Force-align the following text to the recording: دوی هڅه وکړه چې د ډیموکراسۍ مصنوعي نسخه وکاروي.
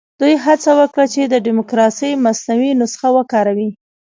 دوی 0.21 0.33
هڅه 0.45 0.71
وکړه 0.79 1.05
چې 1.13 1.21
د 1.23 1.35
ډیموکراسۍ 1.45 2.11
مصنوعي 2.25 2.71
نسخه 2.81 3.09
وکاروي. 3.17 3.69